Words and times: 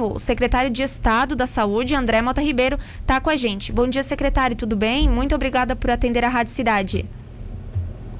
O 0.00 0.18
secretário 0.18 0.70
de 0.70 0.82
Estado 0.82 1.36
da 1.36 1.46
Saúde, 1.46 1.94
André 1.94 2.22
Mota 2.22 2.40
Ribeiro, 2.40 2.78
está 3.02 3.20
com 3.20 3.28
a 3.28 3.36
gente. 3.36 3.70
Bom 3.70 3.86
dia, 3.86 4.02
secretário, 4.02 4.56
tudo 4.56 4.74
bem? 4.74 5.06
Muito 5.06 5.34
obrigada 5.34 5.76
por 5.76 5.90
atender 5.90 6.24
a 6.24 6.28
Rádio 6.28 6.54
Cidade. 6.54 7.06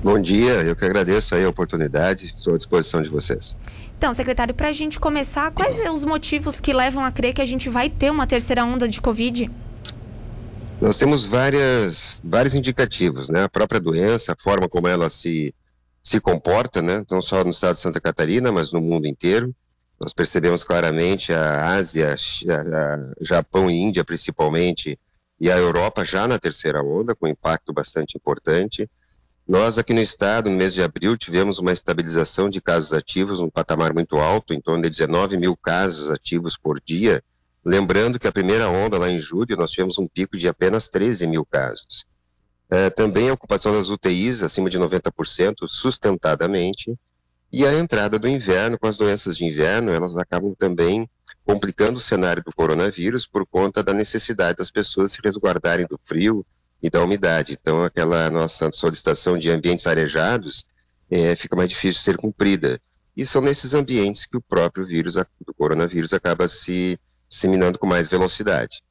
Bom 0.04 0.20
dia, 0.20 0.62
eu 0.62 0.76
que 0.76 0.84
agradeço 0.84 1.34
aí 1.34 1.44
a 1.44 1.48
oportunidade, 1.48 2.26
estou 2.26 2.54
à 2.54 2.58
disposição 2.58 3.00
de 3.00 3.08
vocês. 3.08 3.58
Então, 3.96 4.12
secretário, 4.12 4.54
para 4.54 4.68
a 4.68 4.72
gente 4.72 5.00
começar, 5.00 5.50
quais 5.52 5.76
são 5.76 5.94
os 5.94 6.04
motivos 6.04 6.60
que 6.60 6.72
levam 6.72 7.02
a 7.02 7.10
crer 7.10 7.32
que 7.32 7.40
a 7.40 7.46
gente 7.46 7.70
vai 7.70 7.88
ter 7.88 8.10
uma 8.10 8.26
terceira 8.26 8.62
onda 8.62 8.86
de 8.86 9.00
Covid? 9.00 9.50
Nós 10.82 10.98
temos 10.98 11.24
várias, 11.24 12.20
vários 12.24 12.54
indicativos, 12.54 13.30
né? 13.30 13.44
A 13.44 13.48
própria 13.48 13.80
doença, 13.80 14.32
a 14.32 14.36
forma 14.42 14.68
como 14.68 14.86
ela 14.86 15.08
se, 15.08 15.54
se 16.02 16.20
comporta, 16.20 16.82
né? 16.82 17.02
Não 17.10 17.22
só 17.22 17.42
no 17.42 17.50
estado 17.50 17.74
de 17.74 17.80
Santa 17.80 18.00
Catarina, 18.00 18.52
mas 18.52 18.70
no 18.70 18.80
mundo 18.80 19.06
inteiro. 19.06 19.54
Nós 20.00 20.12
percebemos 20.12 20.64
claramente 20.64 21.32
a 21.32 21.74
Ásia, 21.74 22.14
a, 22.14 23.12
Japão 23.20 23.70
e 23.70 23.74
Índia 23.74 24.04
principalmente, 24.04 24.98
e 25.38 25.50
a 25.50 25.56
Europa 25.56 26.04
já 26.04 26.26
na 26.26 26.38
terceira 26.38 26.82
onda, 26.82 27.14
com 27.14 27.26
impacto 27.28 27.72
bastante 27.72 28.16
importante. 28.16 28.88
Nós 29.46 29.78
aqui 29.78 29.92
no 29.92 30.00
estado, 30.00 30.48
no 30.48 30.56
mês 30.56 30.74
de 30.74 30.82
abril, 30.82 31.16
tivemos 31.16 31.58
uma 31.58 31.72
estabilização 31.72 32.48
de 32.48 32.60
casos 32.60 32.92
ativos, 32.92 33.40
um 33.40 33.50
patamar 33.50 33.92
muito 33.92 34.16
alto, 34.16 34.54
em 34.54 34.60
torno 34.60 34.82
de 34.82 34.90
19 34.90 35.36
mil 35.36 35.56
casos 35.56 36.10
ativos 36.10 36.56
por 36.56 36.80
dia, 36.80 37.22
Lembrando 37.64 38.18
que 38.18 38.26
a 38.26 38.32
primeira 38.32 38.68
onda, 38.68 38.98
lá 38.98 39.10
em 39.10 39.20
julho, 39.20 39.56
nós 39.56 39.70
tivemos 39.70 39.98
um 39.98 40.08
pico 40.08 40.36
de 40.36 40.48
apenas 40.48 40.88
13 40.88 41.26
mil 41.26 41.44
casos. 41.44 42.06
É, 42.70 42.88
também 42.88 43.28
a 43.28 43.34
ocupação 43.34 43.72
das 43.72 43.90
UTIs 43.90 44.42
acima 44.42 44.70
de 44.70 44.78
90%, 44.78 45.68
sustentadamente, 45.68 46.96
e 47.52 47.66
a 47.66 47.78
entrada 47.78 48.18
do 48.18 48.28
inverno, 48.28 48.78
com 48.78 48.86
as 48.86 48.96
doenças 48.96 49.36
de 49.36 49.44
inverno, 49.44 49.90
elas 49.90 50.16
acabam 50.16 50.54
também 50.56 51.08
complicando 51.44 51.98
o 51.98 52.02
cenário 52.02 52.42
do 52.44 52.52
coronavírus 52.52 53.26
por 53.26 53.44
conta 53.44 53.82
da 53.82 53.92
necessidade 53.92 54.58
das 54.58 54.70
pessoas 54.70 55.10
se 55.10 55.20
resguardarem 55.22 55.86
do 55.86 55.98
frio 56.04 56.46
e 56.80 56.88
da 56.88 57.02
umidade. 57.02 57.58
Então, 57.60 57.82
aquela 57.82 58.30
nossa 58.30 58.70
solicitação 58.72 59.36
de 59.36 59.50
ambientes 59.50 59.86
arejados 59.86 60.64
é, 61.10 61.34
fica 61.34 61.56
mais 61.56 61.68
difícil 61.68 61.98
de 61.98 62.04
ser 62.04 62.16
cumprida. 62.16 62.80
E 63.16 63.26
são 63.26 63.42
nesses 63.42 63.74
ambientes 63.74 64.26
que 64.26 64.36
o 64.36 64.42
próprio 64.42 64.86
vírus, 64.86 65.14
do 65.44 65.52
coronavírus, 65.52 66.12
acaba 66.12 66.46
se 66.46 66.98
disseminando 67.28 67.80
com 67.80 67.86
mais 67.86 68.08
velocidade. 68.08 68.82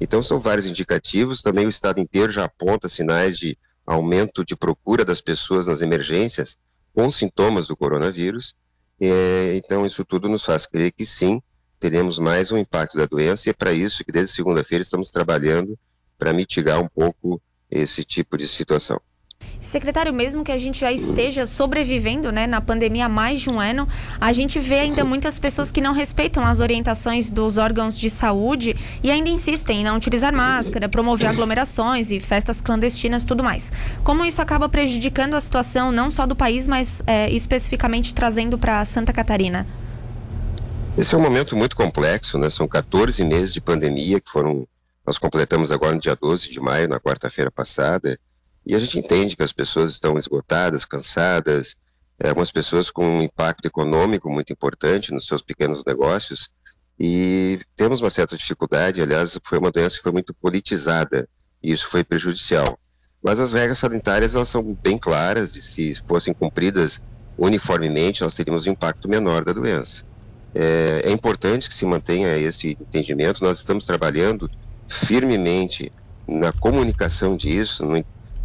Então, 0.00 0.24
são 0.24 0.40
vários 0.40 0.66
indicativos. 0.66 1.40
Também 1.40 1.66
o 1.66 1.70
estado 1.70 2.00
inteiro 2.00 2.32
já 2.32 2.44
aponta 2.44 2.88
sinais 2.88 3.38
de 3.38 3.56
aumento 3.86 4.44
de 4.44 4.56
procura 4.56 5.04
das 5.04 5.20
pessoas 5.20 5.68
nas 5.68 5.82
emergências 5.82 6.58
com 6.92 7.10
sintomas 7.10 7.68
do 7.68 7.76
coronavírus. 7.76 8.54
É, 9.00 9.56
então, 9.56 9.86
isso 9.86 10.04
tudo 10.04 10.28
nos 10.28 10.44
faz 10.44 10.66
crer 10.66 10.92
que 10.92 11.06
sim, 11.06 11.40
teremos 11.78 12.18
mais 12.18 12.50
um 12.50 12.58
impacto 12.58 12.96
da 12.96 13.06
doença, 13.06 13.48
e 13.48 13.50
é 13.50 13.52
para 13.52 13.72
isso 13.72 14.04
que 14.04 14.12
desde 14.12 14.34
segunda-feira 14.34 14.82
estamos 14.82 15.12
trabalhando 15.12 15.78
para 16.18 16.32
mitigar 16.32 16.80
um 16.80 16.88
pouco 16.88 17.40
esse 17.70 18.04
tipo 18.04 18.36
de 18.36 18.48
situação. 18.48 19.00
Secretário, 19.60 20.14
mesmo 20.14 20.44
que 20.44 20.52
a 20.52 20.56
gente 20.56 20.80
já 20.80 20.92
esteja 20.92 21.44
sobrevivendo 21.44 22.30
né, 22.30 22.46
na 22.46 22.60
pandemia 22.60 23.06
há 23.06 23.08
mais 23.08 23.40
de 23.40 23.50
um 23.50 23.60
ano, 23.60 23.88
a 24.20 24.32
gente 24.32 24.60
vê 24.60 24.76
ainda 24.76 25.04
muitas 25.04 25.36
pessoas 25.38 25.72
que 25.72 25.80
não 25.80 25.92
respeitam 25.92 26.44
as 26.44 26.60
orientações 26.60 27.32
dos 27.32 27.58
órgãos 27.58 27.98
de 27.98 28.08
saúde 28.08 28.76
e 29.02 29.10
ainda 29.10 29.28
insistem 29.28 29.80
em 29.80 29.84
não 29.84 29.96
utilizar 29.96 30.32
máscara, 30.32 30.88
promover 30.88 31.26
aglomerações 31.28 32.12
e 32.12 32.20
festas 32.20 32.60
clandestinas 32.60 33.24
tudo 33.24 33.42
mais. 33.42 33.72
Como 34.04 34.24
isso 34.24 34.40
acaba 34.40 34.68
prejudicando 34.68 35.34
a 35.34 35.40
situação 35.40 35.90
não 35.90 36.08
só 36.08 36.24
do 36.24 36.36
país, 36.36 36.68
mas 36.68 37.02
é, 37.04 37.28
especificamente 37.30 38.14
trazendo 38.14 38.56
para 38.56 38.84
Santa 38.84 39.12
Catarina? 39.12 39.66
Esse 40.96 41.14
é 41.16 41.18
um 41.18 41.20
momento 41.20 41.56
muito 41.56 41.74
complexo, 41.74 42.38
né? 42.38 42.48
São 42.48 42.68
14 42.68 43.24
meses 43.24 43.52
de 43.52 43.60
pandemia 43.60 44.20
que 44.20 44.30
foram. 44.30 44.66
Nós 45.06 45.18
completamos 45.18 45.72
agora 45.72 45.94
no 45.94 46.00
dia 46.00 46.14
12 46.14 46.50
de 46.50 46.60
maio, 46.60 46.88
na 46.88 47.00
quarta-feira 47.00 47.50
passada 47.50 48.18
e 48.68 48.74
a 48.74 48.78
gente 48.78 48.98
entende 48.98 49.34
que 49.34 49.42
as 49.42 49.50
pessoas 49.50 49.90
estão 49.92 50.18
esgotadas, 50.18 50.84
cansadas, 50.84 51.74
é, 52.20 52.28
algumas 52.28 52.52
pessoas 52.52 52.90
com 52.90 53.18
um 53.18 53.22
impacto 53.22 53.64
econômico 53.64 54.30
muito 54.30 54.52
importante 54.52 55.10
nos 55.10 55.26
seus 55.26 55.40
pequenos 55.40 55.82
negócios, 55.86 56.50
e 57.00 57.58
temos 57.74 58.02
uma 58.02 58.10
certa 58.10 58.36
dificuldade, 58.36 59.00
aliás, 59.00 59.38
foi 59.42 59.58
uma 59.58 59.70
doença 59.70 59.96
que 59.96 60.02
foi 60.02 60.12
muito 60.12 60.34
politizada, 60.34 61.26
e 61.62 61.70
isso 61.70 61.88
foi 61.88 62.04
prejudicial. 62.04 62.78
Mas 63.22 63.40
as 63.40 63.54
regras 63.54 63.78
sanitárias, 63.78 64.34
elas 64.34 64.48
são 64.48 64.62
bem 64.74 64.98
claras, 64.98 65.56
e 65.56 65.62
se 65.62 65.94
fossem 66.06 66.34
cumpridas 66.34 67.00
uniformemente, 67.38 68.20
nós 68.20 68.34
teríamos 68.34 68.66
um 68.66 68.72
impacto 68.72 69.08
menor 69.08 69.46
da 69.46 69.54
doença. 69.54 70.04
É, 70.54 71.02
é 71.04 71.10
importante 71.10 71.70
que 71.70 71.74
se 71.74 71.86
mantenha 71.86 72.36
esse 72.36 72.76
entendimento, 72.78 73.42
nós 73.42 73.60
estamos 73.60 73.86
trabalhando 73.86 74.50
firmemente 74.86 75.90
na 76.28 76.52
comunicação 76.52 77.34
disso, 77.34 77.86
no 77.86 77.96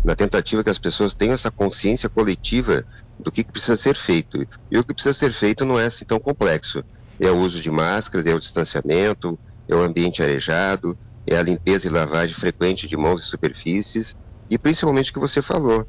na 0.04 0.16
tentativa 0.16 0.64
que 0.64 0.70
as 0.70 0.80
pessoas 0.80 1.16
tenham 1.16 1.34
essa 1.34 1.50
consciência 1.50 2.10
coletiva 2.10 2.84
do 3.20 3.32
que, 3.32 3.44
que 3.44 3.52
precisa 3.52 3.78
ser 3.78 3.96
feito. 3.96 4.46
E 4.70 4.78
o 4.78 4.84
que 4.84 4.94
precisa 4.94 5.14
ser 5.14 5.32
feito 5.32 5.66
não 5.66 5.80
é 5.80 5.86
assim 5.86 6.06
tão 6.06 6.20
complexo. 6.20 6.84
É 7.20 7.32
o 7.32 7.38
uso 7.38 7.62
de 7.62 7.72
máscaras, 7.72 8.26
é 8.26 8.34
o 8.34 8.40
distanciamento, 8.40 9.40
é 9.68 9.76
o 9.76 9.82
ambiente 9.82 10.22
arejado, 10.22 10.98
é 11.26 11.38
a 11.38 11.42
limpeza 11.42 11.88
e 11.88 11.90
lavagem 11.90 12.36
frequente 12.36 12.88
de 12.88 12.98
mãos 12.98 13.20
e 13.20 13.24
superfícies, 13.24 14.16
e 14.50 14.58
principalmente 14.58 15.12
o 15.12 15.14
que 15.14 15.20
você 15.20 15.42
falou, 15.42 15.88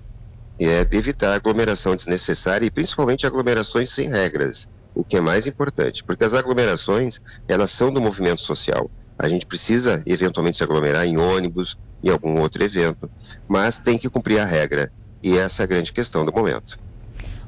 é 0.58 0.86
evitar 0.92 1.34
aglomeração 1.34 1.97
desnecessária 1.97 2.64
e 2.64 2.70
principalmente 2.70 3.26
aglomerações 3.26 3.91
sem 3.91 4.08
regras, 4.08 4.69
o 4.94 5.03
que 5.03 5.16
é 5.16 5.20
mais 5.20 5.47
importante, 5.47 6.04
porque 6.04 6.24
as 6.24 6.34
aglomerações, 6.34 7.20
elas 7.48 7.72
são 7.72 7.92
do 7.92 8.00
movimento 8.00 8.41
social. 8.41 8.88
A 9.19 9.28
gente 9.28 9.47
precisa 9.47 10.02
eventualmente 10.06 10.56
se 10.56 10.64
aglomerar 10.64 11.06
em 11.06 11.16
ônibus, 11.16 11.78
em 12.02 12.10
algum 12.10 12.41
outro 12.41 12.62
evento, 12.62 13.10
mas 13.48 13.80
tem 13.80 13.98
que 13.98 14.08
cumprir 14.08 14.41
a 14.41 14.44
regra. 14.44 14.92
E 15.22 15.38
essa 15.38 15.62
é 15.62 15.64
a 15.64 15.66
grande 15.66 15.92
questão 15.92 16.25
do 16.25 16.32
momento. 16.32 16.78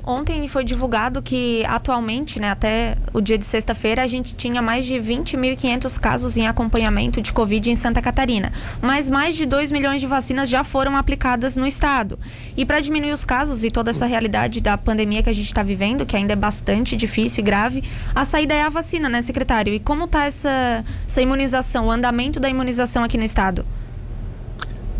Ontem 0.06 0.46
foi 0.46 0.62
divulgado 0.62 1.20
que 1.20 1.64
atualmente, 1.66 2.38
né, 2.38 2.52
até 2.52 2.96
o 3.12 3.20
dia 3.20 3.36
de 3.36 3.44
sexta-feira, 3.44 4.04
a 4.04 4.06
gente 4.06 4.36
tinha 4.36 4.62
mais 4.62 4.86
de 4.86 4.94
20.500 4.94 5.98
casos 5.98 6.36
em 6.36 6.46
acompanhamento 6.46 7.20
de 7.20 7.32
Covid 7.32 7.68
em 7.68 7.74
Santa 7.74 8.00
Catarina. 8.00 8.52
Mas 8.80 9.10
mais 9.10 9.34
de 9.34 9.44
2 9.44 9.72
milhões 9.72 10.00
de 10.00 10.06
vacinas 10.06 10.48
já 10.48 10.62
foram 10.62 10.96
aplicadas 10.96 11.56
no 11.56 11.66
estado. 11.66 12.16
E 12.56 12.64
para 12.64 12.78
diminuir 12.78 13.10
os 13.10 13.24
casos 13.24 13.64
e 13.64 13.70
toda 13.70 13.90
essa 13.90 14.06
realidade 14.06 14.60
da 14.60 14.78
pandemia 14.78 15.24
que 15.24 15.30
a 15.30 15.32
gente 15.32 15.46
está 15.46 15.64
vivendo, 15.64 16.06
que 16.06 16.14
ainda 16.14 16.34
é 16.34 16.36
bastante 16.36 16.94
difícil 16.94 17.40
e 17.40 17.44
grave, 17.44 17.82
a 18.14 18.24
saída 18.24 18.54
é 18.54 18.62
a 18.62 18.68
vacina, 18.68 19.08
né, 19.08 19.22
secretário? 19.22 19.74
E 19.74 19.80
como 19.80 20.04
está 20.04 20.26
essa, 20.26 20.84
essa 21.04 21.20
imunização, 21.20 21.86
o 21.86 21.90
andamento 21.90 22.38
da 22.38 22.48
imunização 22.48 23.02
aqui 23.02 23.18
no 23.18 23.24
estado? 23.24 23.66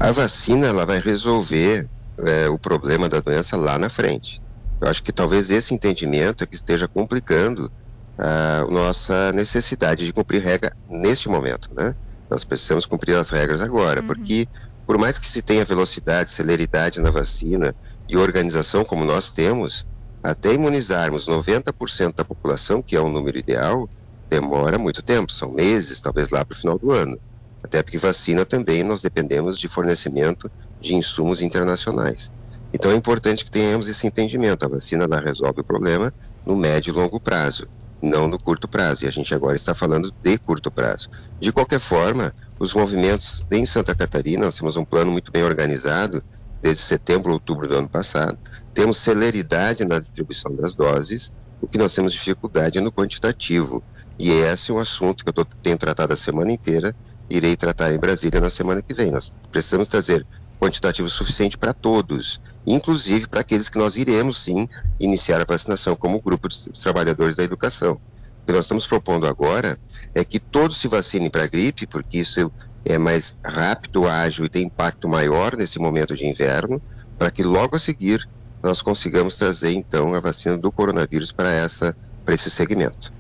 A 0.00 0.11
vacina 0.11 0.67
ela 0.67 0.84
vai 0.84 0.99
resolver 0.99 1.88
é, 2.19 2.49
o 2.49 2.59
problema 2.59 3.09
da 3.09 3.21
doença 3.21 3.56
lá 3.56 3.78
na 3.78 3.88
frente. 3.88 4.44
Eu 4.81 4.88
acho 4.88 5.03
que 5.03 5.12
talvez 5.12 5.50
esse 5.50 5.75
entendimento 5.75 6.44
é 6.44 6.47
que 6.47 6.54
esteja 6.54 6.87
complicando 6.87 7.70
a 8.19 8.66
nossa 8.70 9.32
necessidade 9.32 10.04
de 10.04 10.12
cumprir 10.12 10.42
regra 10.42 10.70
neste 10.88 11.28
momento, 11.28 11.70
né? 11.76 11.94
Nós 12.31 12.44
precisamos 12.44 12.87
cumprir 12.87 13.16
as 13.16 13.31
regras 13.31 13.60
agora, 13.60 14.00
uhum. 14.00 14.06
porque 14.06 14.48
por 14.87 14.98
mais 14.98 15.19
que 15.19 15.26
se 15.26 15.42
tenha 15.42 15.64
velocidade, 15.64 16.31
celeridade 16.31 17.00
na 17.00 17.10
vacina 17.10 17.75
e 18.09 18.16
organização 18.16 18.84
como 18.84 19.04
nós 19.04 19.32
temos, 19.32 19.87
até 20.22 20.53
imunizarmos 20.53 21.28
90% 21.28 22.14
da 22.14 22.25
população, 22.25 22.81
que 22.81 22.97
é 22.97 23.00
o 23.00 23.08
número 23.08 23.38
ideal, 23.38 23.88
demora 24.28 24.78
muito 24.78 25.03
tempo, 25.03 25.32
são 25.32 25.53
meses, 25.53 26.00
talvez 26.00 26.31
lá 26.31 26.44
para 26.44 26.54
o 26.54 26.58
final 26.58 26.78
do 26.78 26.93
ano. 26.93 27.19
Até 27.62 27.82
porque 27.82 27.98
vacina 27.98 28.44
também 28.44 28.82
nós 28.84 29.03
dependemos 29.03 29.58
de 29.58 29.69
fornecimento 29.69 30.50
de 30.81 30.94
insumos 30.94 31.43
internacionais. 31.43 32.31
Então 32.76 32.91
é 32.91 32.94
importante 32.94 33.42
que 33.42 33.50
tenhamos 33.50 33.88
esse 33.88 34.06
entendimento. 34.06 34.66
A 34.66 34.69
vacina 34.69 35.04
ela 35.04 35.19
resolve 35.19 35.62
o 35.62 35.64
problema 35.64 36.12
no 36.44 36.54
médio 36.54 36.91
e 36.91 36.92
longo 36.92 37.19
prazo, 37.19 37.66
não 38.03 38.28
no 38.28 38.38
curto 38.38 38.69
prazo. 38.69 39.04
E 39.04 39.09
a 39.09 39.10
gente 39.10 39.34
agora 39.34 39.56
está 39.56 39.75
falando 39.75 40.12
de 40.22 40.37
curto 40.37 40.70
prazo. 40.70 41.09
De 41.41 41.50
qualquer 41.50 41.81
forma, 41.81 42.34
os 42.58 42.75
movimentos 42.75 43.43
em 43.50 43.64
Santa 43.64 43.94
Catarina, 43.94 44.44
nós 44.44 44.58
temos 44.58 44.76
um 44.76 44.84
plano 44.84 45.11
muito 45.11 45.32
bem 45.32 45.43
organizado 45.43 46.23
desde 46.61 46.82
setembro, 46.82 47.32
outubro 47.32 47.67
do 47.67 47.76
ano 47.76 47.88
passado. 47.88 48.38
Temos 48.75 48.99
celeridade 48.99 49.82
na 49.87 49.99
distribuição 49.99 50.55
das 50.55 50.76
doses, 50.76 51.32
o 51.62 51.67
que 51.67 51.79
nós 51.79 51.94
temos 51.94 52.12
dificuldade 52.12 52.79
no 52.79 52.93
quantitativo. 52.93 53.82
E 54.19 54.31
esse 54.31 54.70
é 54.70 54.75
um 54.75 54.79
assunto 54.79 55.25
que 55.25 55.31
eu 55.31 55.32
tô, 55.32 55.46
tenho 55.46 55.79
tratado 55.79 56.12
a 56.12 56.17
semana 56.17 56.52
inteira 56.52 56.94
irei 57.29 57.56
tratar 57.56 57.93
em 57.93 57.99
Brasília 57.99 58.40
na 58.40 58.50
semana 58.50 58.82
que 58.82 58.94
vem. 58.94 59.11
Nós 59.11 59.32
precisamos 59.50 59.88
trazer 59.88 60.26
quantitativo 60.58 61.08
suficiente 61.08 61.56
para 61.56 61.73
todos, 61.73 62.41
inclusive 62.67 63.26
para 63.26 63.41
aqueles 63.41 63.69
que 63.69 63.79
nós 63.79 63.97
iremos 63.97 64.38
sim 64.41 64.69
iniciar 64.99 65.41
a 65.41 65.44
vacinação, 65.44 65.94
como 65.94 66.20
grupo 66.20 66.49
dos 66.49 66.67
trabalhadores 66.82 67.37
da 67.37 67.44
educação. 67.44 67.94
O 68.43 68.47
que 68.47 68.53
nós 68.53 68.64
estamos 68.64 68.87
propondo 68.87 69.26
agora 69.26 69.79
é 70.14 70.25
que 70.25 70.38
todos 70.38 70.79
se 70.79 70.88
vacinem 70.88 71.31
para 71.31 71.44
a 71.44 71.49
gripe, 71.49 71.87
porque 71.87 72.19
isso 72.19 72.50
é 72.85 72.97
mais 72.99 73.37
rápido, 73.44 74.08
ágil 74.08 74.44
e 74.44 74.49
tem 74.49 74.67
impacto 74.67 75.08
maior 75.08 75.56
nesse 75.56 75.79
momento 75.79 76.14
de 76.14 76.26
inverno, 76.26 76.81
para 77.19 77.31
que 77.31 77.43
logo 77.43 77.76
a 77.76 77.79
seguir 77.79 78.29
nós 78.62 78.82
consigamos 78.82 79.37
trazer 79.37 79.73
então 79.73 80.14
a 80.14 80.20
vacina 80.20 80.56
do 80.56 80.73
coronavírus 80.73 81.32
para 81.32 81.50
essa 81.50 81.97
para 82.25 82.35
esse 82.35 82.50
segmento. 82.50 83.12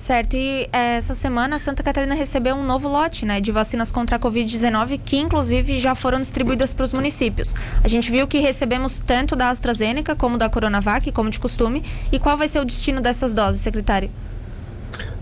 Certo, 0.00 0.34
e 0.34 0.66
é, 0.72 0.96
essa 0.96 1.14
semana 1.14 1.58
Santa 1.58 1.82
Catarina 1.82 2.14
recebeu 2.14 2.56
um 2.56 2.64
novo 2.64 2.88
lote 2.88 3.26
né, 3.26 3.38
de 3.38 3.52
vacinas 3.52 3.92
contra 3.92 4.16
a 4.16 4.18
Covid-19, 4.18 4.98
que 5.04 5.18
inclusive 5.18 5.78
já 5.78 5.94
foram 5.94 6.18
distribuídas 6.18 6.72
para 6.72 6.84
os 6.84 6.94
municípios. 6.94 7.54
A 7.84 7.86
gente 7.86 8.10
viu 8.10 8.26
que 8.26 8.38
recebemos 8.38 8.98
tanto 8.98 9.36
da 9.36 9.50
AstraZeneca 9.50 10.16
como 10.16 10.38
da 10.38 10.48
Coronavac, 10.48 11.12
como 11.12 11.28
de 11.28 11.38
costume. 11.38 11.84
E 12.10 12.18
qual 12.18 12.38
vai 12.38 12.48
ser 12.48 12.60
o 12.60 12.64
destino 12.64 13.02
dessas 13.02 13.34
doses, 13.34 13.60
secretário? 13.60 14.10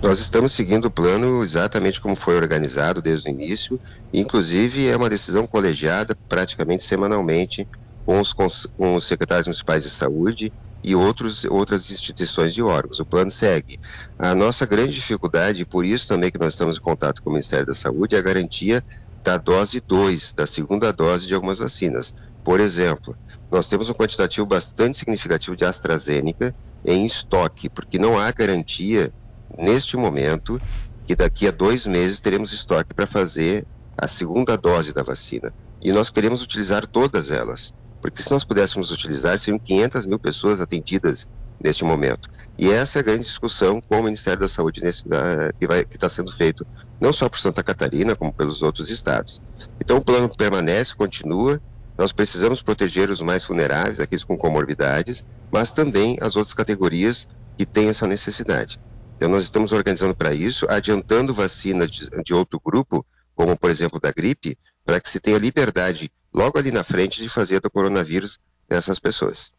Nós 0.00 0.20
estamos 0.20 0.52
seguindo 0.52 0.84
o 0.84 0.90
plano 0.92 1.42
exatamente 1.42 2.00
como 2.00 2.14
foi 2.14 2.36
organizado 2.36 3.02
desde 3.02 3.28
o 3.28 3.30
início, 3.32 3.80
inclusive 4.14 4.86
é 4.86 4.96
uma 4.96 5.10
decisão 5.10 5.44
colegiada 5.44 6.16
praticamente 6.28 6.84
semanalmente 6.84 7.66
com 8.06 8.20
os, 8.20 8.32
com 8.32 8.94
os 8.94 9.04
secretários 9.04 9.48
municipais 9.48 9.82
de 9.82 9.90
saúde 9.90 10.52
e 10.88 10.94
outros, 10.94 11.44
outras 11.44 11.90
instituições 11.90 12.54
de 12.54 12.62
órgãos. 12.62 12.98
O 12.98 13.04
plano 13.04 13.30
segue. 13.30 13.78
A 14.18 14.34
nossa 14.34 14.64
grande 14.64 14.92
dificuldade, 14.92 15.62
e 15.62 15.64
por 15.66 15.84
isso 15.84 16.08
também 16.08 16.30
que 16.30 16.38
nós 16.38 16.54
estamos 16.54 16.78
em 16.78 16.80
contato 16.80 17.22
com 17.22 17.28
o 17.28 17.32
Ministério 17.34 17.66
da 17.66 17.74
Saúde, 17.74 18.16
é 18.16 18.18
a 18.18 18.22
garantia 18.22 18.82
da 19.22 19.36
dose 19.36 19.80
2, 19.80 20.32
da 20.32 20.46
segunda 20.46 20.90
dose 20.90 21.26
de 21.26 21.34
algumas 21.34 21.58
vacinas. 21.58 22.14
Por 22.42 22.58
exemplo, 22.58 23.14
nós 23.50 23.68
temos 23.68 23.90
um 23.90 23.92
quantitativo 23.92 24.46
bastante 24.46 24.96
significativo 24.96 25.54
de 25.54 25.66
AstraZeneca 25.66 26.54
em 26.82 27.04
estoque, 27.04 27.68
porque 27.68 27.98
não 27.98 28.18
há 28.18 28.32
garantia 28.32 29.12
neste 29.58 29.94
momento 29.94 30.58
que 31.06 31.14
daqui 31.14 31.46
a 31.46 31.50
dois 31.50 31.86
meses 31.86 32.20
teremos 32.20 32.50
estoque 32.50 32.94
para 32.94 33.06
fazer 33.06 33.66
a 33.94 34.08
segunda 34.08 34.56
dose 34.56 34.94
da 34.94 35.02
vacina. 35.02 35.52
E 35.82 35.92
nós 35.92 36.08
queremos 36.08 36.42
utilizar 36.42 36.86
todas 36.86 37.30
elas. 37.30 37.74
Porque 38.00 38.22
se 38.22 38.30
nós 38.30 38.44
pudéssemos 38.44 38.90
utilizar, 38.90 39.38
seriam 39.38 39.58
500 39.58 40.06
mil 40.06 40.18
pessoas 40.18 40.60
atendidas 40.60 41.26
neste 41.62 41.84
momento. 41.84 42.28
E 42.56 42.70
essa 42.70 42.98
é 42.98 43.00
a 43.00 43.04
grande 43.04 43.24
discussão 43.24 43.80
com 43.80 44.00
o 44.00 44.02
Ministério 44.02 44.40
da 44.40 44.48
Saúde 44.48 44.82
nesse, 44.82 45.04
que 45.04 45.94
está 45.94 46.08
sendo 46.08 46.32
feito, 46.32 46.66
não 47.00 47.12
só 47.12 47.28
por 47.28 47.38
Santa 47.38 47.62
Catarina, 47.62 48.16
como 48.16 48.32
pelos 48.32 48.62
outros 48.62 48.90
estados. 48.90 49.40
Então 49.80 49.98
o 49.98 50.04
plano 50.04 50.28
permanece, 50.34 50.94
continua. 50.94 51.60
Nós 51.96 52.12
precisamos 52.12 52.62
proteger 52.62 53.10
os 53.10 53.20
mais 53.20 53.44
vulneráveis, 53.44 53.98
aqueles 53.98 54.24
com 54.24 54.36
comorbidades, 54.36 55.24
mas 55.50 55.72
também 55.72 56.16
as 56.20 56.36
outras 56.36 56.54
categorias 56.54 57.26
que 57.56 57.66
têm 57.66 57.88
essa 57.88 58.06
necessidade. 58.06 58.78
Então 59.16 59.28
nós 59.28 59.42
estamos 59.42 59.72
organizando 59.72 60.14
para 60.14 60.32
isso, 60.32 60.64
adiantando 60.68 61.34
vacina 61.34 61.88
de, 61.88 62.08
de 62.24 62.32
outro 62.32 62.60
grupo, 62.64 63.04
como 63.34 63.58
por 63.58 63.68
exemplo 63.68 64.00
da 64.00 64.12
gripe, 64.12 64.56
para 64.84 65.00
que 65.00 65.10
se 65.10 65.18
tenha 65.18 65.38
liberdade 65.38 66.10
logo 66.34 66.58
ali 66.58 66.70
na 66.70 66.84
frente 66.84 67.22
de 67.22 67.28
fazer 67.28 67.60
do 67.60 67.70
coronavírus 67.70 68.38
nessas 68.68 68.98
pessoas. 68.98 69.52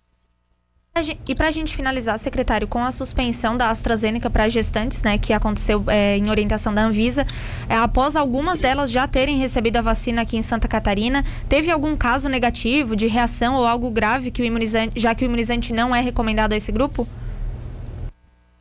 E 1.25 1.33
para 1.33 1.47
a 1.47 1.51
gente 1.51 1.75
finalizar, 1.75 2.19
secretário, 2.19 2.67
com 2.67 2.83
a 2.83 2.91
suspensão 2.91 3.55
da 3.55 3.69
AstraZeneca 3.69 4.29
para 4.29 4.49
gestantes, 4.49 5.01
né, 5.01 5.17
que 5.17 5.31
aconteceu 5.31 5.83
é, 5.87 6.17
em 6.17 6.29
orientação 6.29 6.73
da 6.73 6.83
Anvisa, 6.83 7.25
é, 7.69 7.75
após 7.75 8.17
algumas 8.17 8.59
delas 8.59 8.91
já 8.91 9.07
terem 9.07 9.37
recebido 9.37 9.77
a 9.77 9.81
vacina 9.81 10.23
aqui 10.23 10.35
em 10.35 10.41
Santa 10.41 10.67
Catarina, 10.67 11.23
teve 11.47 11.71
algum 11.71 11.95
caso 11.95 12.27
negativo 12.27 12.97
de 12.97 13.07
reação 13.07 13.55
ou 13.55 13.65
algo 13.65 13.89
grave 13.89 14.29
que 14.29 14.41
o 14.41 14.45
imunizante, 14.45 14.99
já 14.99 15.15
que 15.15 15.23
o 15.23 15.27
imunizante 15.27 15.71
não 15.71 15.95
é 15.95 16.01
recomendado 16.01 16.51
a 16.51 16.57
esse 16.57 16.71
grupo? 16.71 17.07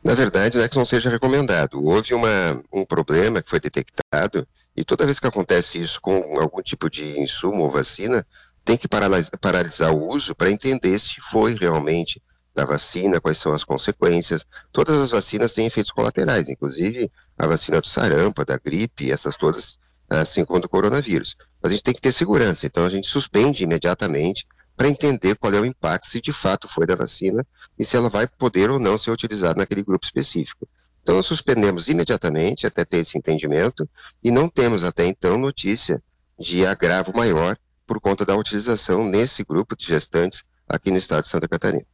Na 0.03 0.15
verdade, 0.15 0.57
não 0.57 0.63
é 0.63 0.69
que 0.69 0.77
não 0.77 0.85
seja 0.85 1.09
recomendado. 1.09 1.83
Houve 1.83 2.13
uma, 2.13 2.63
um 2.71 2.85
problema 2.85 3.41
que 3.41 3.49
foi 3.49 3.59
detectado 3.59 4.47
e 4.75 4.83
toda 4.83 5.05
vez 5.05 5.19
que 5.19 5.27
acontece 5.27 5.79
isso 5.79 5.99
com 5.99 6.39
algum 6.39 6.61
tipo 6.61 6.89
de 6.89 7.19
insumo 7.19 7.63
ou 7.63 7.69
vacina, 7.69 8.25
tem 8.63 8.77
que 8.77 8.87
paralisar 8.87 9.93
o 9.93 10.07
uso 10.07 10.33
para 10.35 10.51
entender 10.51 10.97
se 10.99 11.19
foi 11.19 11.53
realmente 11.53 12.21
da 12.55 12.65
vacina, 12.65 13.19
quais 13.19 13.37
são 13.37 13.53
as 13.53 13.63
consequências. 13.63 14.45
Todas 14.71 14.99
as 14.99 15.11
vacinas 15.11 15.53
têm 15.53 15.65
efeitos 15.65 15.91
colaterais, 15.91 16.49
inclusive 16.49 17.11
a 17.37 17.47
vacina 17.47 17.81
do 17.81 17.87
sarampo, 17.87 18.45
da 18.45 18.57
gripe, 18.57 19.11
essas 19.11 19.35
todas, 19.35 19.79
assim 20.09 20.45
como 20.45 20.59
do 20.59 20.69
coronavírus. 20.69 21.35
Mas 21.61 21.71
a 21.71 21.75
gente 21.75 21.83
tem 21.83 21.93
que 21.93 22.01
ter 22.01 22.11
segurança, 22.11 22.65
então 22.65 22.85
a 22.85 22.89
gente 22.89 23.07
suspende 23.07 23.63
imediatamente 23.63 24.45
para 24.79 24.87
entender 24.87 25.35
qual 25.35 25.53
é 25.53 25.59
o 25.59 25.65
impacto, 25.65 26.07
se 26.07 26.21
de 26.21 26.31
fato 26.31 26.65
foi 26.65 26.87
da 26.87 26.95
vacina 26.95 27.45
e 27.77 27.83
se 27.83 27.97
ela 27.97 28.09
vai 28.09 28.25
poder 28.25 28.69
ou 28.69 28.79
não 28.79 28.97
ser 28.97 29.11
utilizada 29.11 29.59
naquele 29.59 29.83
grupo 29.83 30.05
específico. 30.05 30.65
Então, 31.03 31.15
nós 31.15 31.25
suspendemos 31.25 31.89
imediatamente 31.89 32.65
até 32.65 32.85
ter 32.85 32.99
esse 32.99 33.17
entendimento 33.17 33.89
e 34.23 34.31
não 34.31 34.47
temos 34.47 34.85
até 34.85 35.05
então 35.05 35.37
notícia 35.37 36.01
de 36.39 36.65
agravo 36.65 37.11
maior 37.13 37.57
por 37.85 37.99
conta 37.99 38.25
da 38.25 38.37
utilização 38.37 39.03
nesse 39.03 39.43
grupo 39.43 39.75
de 39.75 39.85
gestantes 39.85 40.45
aqui 40.65 40.91
no 40.91 40.97
estado 40.97 41.23
de 41.23 41.27
Santa 41.27 41.49
Catarina. 41.49 41.85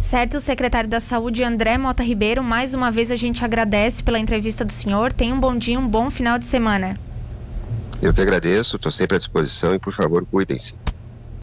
Certo, 0.00 0.40
secretário 0.40 0.90
da 0.90 0.98
Saúde 0.98 1.44
André 1.44 1.78
Mota 1.78 2.02
Ribeiro, 2.02 2.42
mais 2.42 2.74
uma 2.74 2.90
vez 2.90 3.08
a 3.08 3.16
gente 3.16 3.44
agradece 3.44 4.02
pela 4.02 4.18
entrevista 4.18 4.64
do 4.64 4.72
senhor. 4.72 5.12
Tenha 5.12 5.32
um 5.32 5.38
bom 5.38 5.56
dia, 5.56 5.78
um 5.78 5.86
bom 5.86 6.10
final 6.10 6.40
de 6.40 6.44
semana. 6.44 6.98
Eu 8.02 8.12
que 8.12 8.20
agradeço, 8.20 8.74
estou 8.74 8.90
sempre 8.90 9.14
à 9.14 9.18
disposição 9.20 9.72
e, 9.72 9.78
por 9.78 9.92
favor, 9.92 10.26
cuidem-se. 10.26 10.81